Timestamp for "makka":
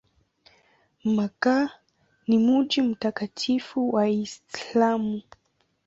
1.03-1.67